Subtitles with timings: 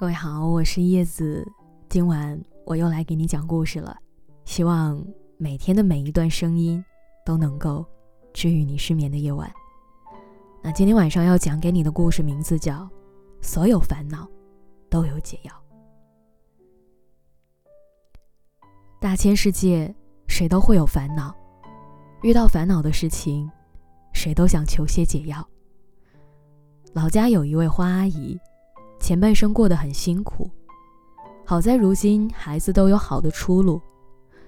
[0.00, 1.46] 各位好，我是叶子，
[1.90, 3.94] 今晚我又来给你讲故事了。
[4.46, 5.04] 希望
[5.36, 6.82] 每天的每一段声音
[7.22, 7.84] 都能够
[8.32, 9.52] 治愈你失眠的夜晚。
[10.62, 12.76] 那今天晚上要讲给你的故事名字叫
[13.42, 14.26] 《所有烦恼
[14.88, 15.52] 都有解药》。
[18.98, 19.94] 大千世界，
[20.28, 21.36] 谁都会有烦恼，
[22.22, 23.50] 遇到烦恼的事情，
[24.14, 25.46] 谁都想求些解药。
[26.94, 28.40] 老家有一位花阿姨。
[29.10, 30.48] 前半生过得很辛苦，
[31.44, 33.82] 好在如今孩子都有好的出路，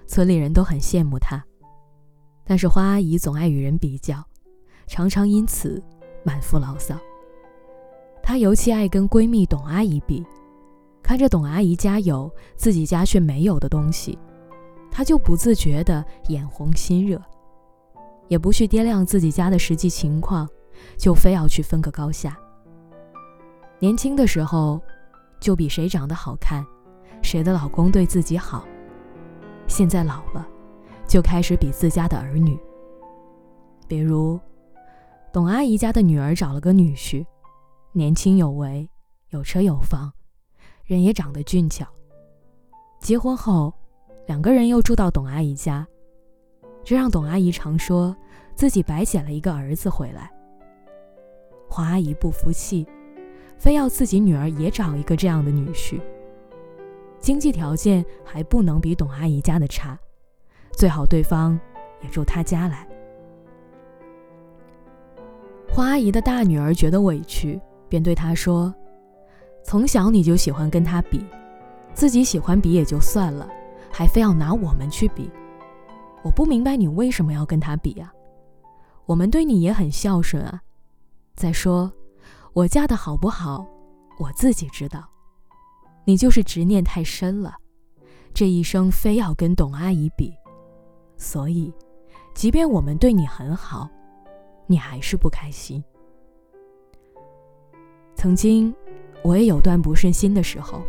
[0.06, 1.44] 村里人都很羡慕她。
[2.44, 4.24] 但是花阿姨总爱与人比较，
[4.86, 5.82] 常常因此
[6.22, 6.96] 满腹牢骚。
[8.22, 10.24] 她尤其爱跟闺蜜董阿姨比，
[11.02, 14.16] 看着董阿姨家有自己家却没有的东西，
[14.92, 17.20] 她就不自觉地眼红心热，
[18.28, 20.48] 也不去掂量自己家的实际情况，
[20.96, 22.38] 就非要去分个高下。
[23.82, 24.80] 年轻的时候，
[25.40, 26.64] 就比谁长得好看，
[27.20, 28.64] 谁的老公对自己好。
[29.66, 30.46] 现在老了，
[31.04, 32.56] 就开始比自家的儿女。
[33.88, 34.38] 比如，
[35.32, 37.26] 董阿姨家的女儿找了个女婿，
[37.90, 38.88] 年轻有为，
[39.30, 40.12] 有车有房，
[40.84, 41.84] 人也长得俊俏。
[43.00, 43.74] 结婚后，
[44.28, 45.84] 两个人又住到董阿姨家，
[46.84, 48.16] 这让董阿姨常说
[48.54, 50.30] 自己白捡了一个儿子回来。
[51.68, 52.86] 黄阿姨不服气。
[53.62, 56.00] 非要自己女儿也找一个这样的女婿，
[57.20, 59.96] 经济条件还不能比董阿姨家的差，
[60.72, 61.56] 最好对方
[62.02, 62.84] 也住她家来。
[65.68, 68.74] 花阿姨的大女儿觉得委屈，便对她说
[69.62, 71.24] ：“从小你就喜欢跟他比，
[71.94, 73.48] 自己喜欢比也就算了，
[73.92, 75.30] 还非要拿我们去比，
[76.24, 78.12] 我不明白你为什么要跟他比啊？
[79.06, 80.62] 我们对你也很孝顺啊，
[81.36, 81.92] 再说。”
[82.54, 83.66] 我嫁的好不好，
[84.18, 85.02] 我自己知道。
[86.04, 87.54] 你就是执念太深了，
[88.34, 90.34] 这一生非要跟董阿姨比，
[91.16, 91.72] 所以，
[92.34, 93.88] 即便我们对你很好，
[94.66, 95.82] 你还是不开心。
[98.14, 98.74] 曾经，
[99.24, 100.82] 我也有段不顺心的时候，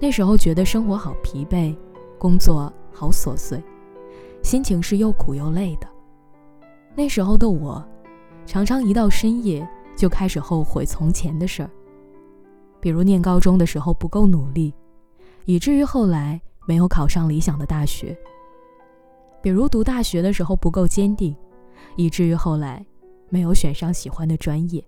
[0.00, 1.76] 那时候觉得生活好疲惫，
[2.18, 3.60] 工作好琐碎，
[4.44, 5.88] 心情是又苦又累的。
[6.94, 7.84] 那时候的我，
[8.46, 9.68] 常常一到深夜。
[9.98, 11.70] 就开始后悔从前的事儿，
[12.80, 14.72] 比如念高中的时候不够努力，
[15.44, 18.16] 以至于后来没有考上理想的大学；
[19.42, 21.34] 比如读大学的时候不够坚定，
[21.96, 22.86] 以至于后来
[23.28, 24.80] 没有选上喜欢的专业；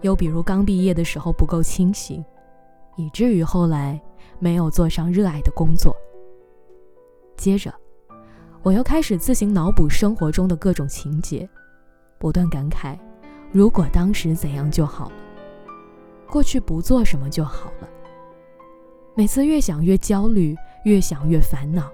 [0.00, 2.24] 又比如刚毕业的时候不够清醒，
[2.96, 4.00] 以至于后来
[4.38, 5.94] 没有做上热爱的工作。
[7.36, 7.70] 接着，
[8.62, 11.46] 我又开始自行脑补生活中的各种情节，
[12.18, 12.98] 不断感慨。
[13.52, 15.16] 如果当时怎样就好了，
[16.28, 17.88] 过去不做什么就好了。
[19.14, 21.90] 每次越想越焦虑，越想越烦恼，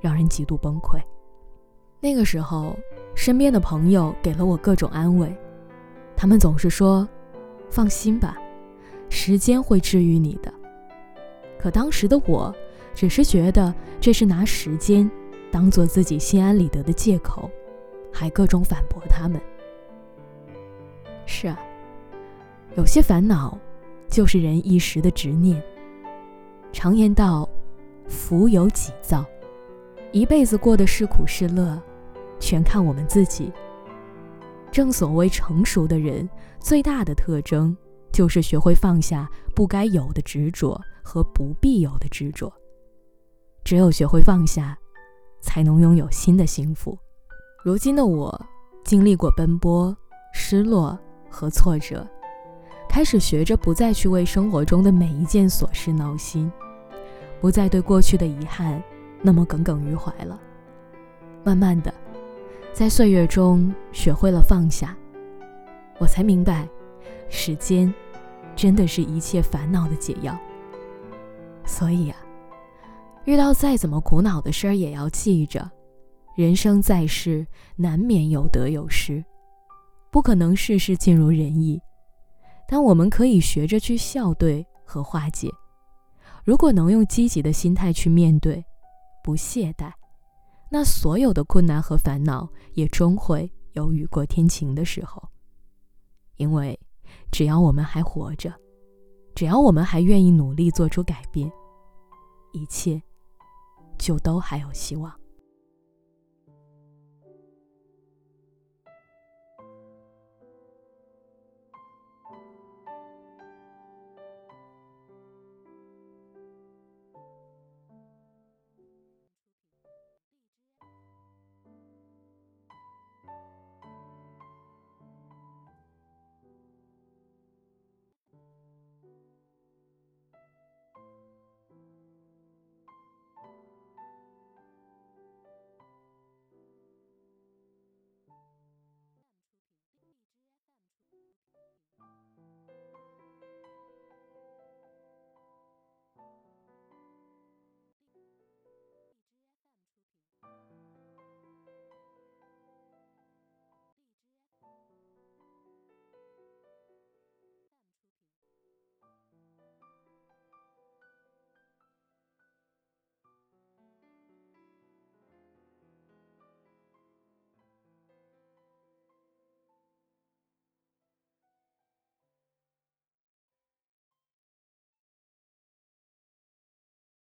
[0.00, 1.00] 让人极度崩溃。
[1.98, 2.76] 那个时候，
[3.16, 5.36] 身边的朋友给了我各种安慰，
[6.14, 7.06] 他们总是说
[7.68, 8.36] ：“放心吧，
[9.10, 10.52] 时间会治愈你的。”
[11.58, 12.54] 可当时的我，
[12.94, 15.10] 只是觉得这是拿时间
[15.50, 17.50] 当做自己心安理得的借口，
[18.12, 19.40] 还各种反驳他们。
[21.38, 21.60] 是啊，
[22.76, 23.58] 有些烦恼，
[24.08, 25.62] 就是人一时的执念。
[26.72, 27.46] 常言道
[28.08, 29.22] ：“福有几造，
[30.12, 31.78] 一辈子过的是苦是乐，
[32.40, 33.52] 全看我们自己。”
[34.72, 36.26] 正所谓，成熟的人
[36.58, 37.76] 最大的特征，
[38.10, 42.50] 就是学会放下不该有的执着和不必有的执着。
[43.62, 44.74] 只有学会放下，
[45.42, 46.98] 才能拥有新的幸福。
[47.62, 48.46] 如今的我，
[48.86, 49.94] 经历过奔波、
[50.32, 50.98] 失落。
[51.36, 52.08] 和挫折，
[52.88, 56.50] 开始学着不再去为生活中的每一件琐事闹心，
[57.42, 58.82] 不再对过去的遗憾
[59.20, 60.40] 那么耿耿于怀了。
[61.44, 61.92] 慢慢的，
[62.72, 64.96] 在岁月中学会了放下，
[65.98, 66.66] 我才明白，
[67.28, 67.92] 时间
[68.56, 70.34] 真的是一切烦恼的解药。
[71.66, 72.16] 所以啊，
[73.26, 75.70] 遇到再怎么苦恼的事儿，也要记着，
[76.34, 77.46] 人生在世，
[77.76, 79.22] 难免有得有失。
[80.16, 81.78] 不可能事事尽如人意，
[82.66, 85.52] 但我们可以学着去笑对和化解。
[86.42, 88.64] 如果能用积极的心态去面对，
[89.22, 89.92] 不懈怠，
[90.70, 95.22] 那所有的困难和烦恼也终会有雨过天晴的时候。
[96.36, 96.80] 因为
[97.30, 98.50] 只要我们还活着，
[99.34, 101.52] 只要我们还愿意努力做出改变，
[102.54, 103.02] 一切
[103.98, 105.12] 就都还有希望。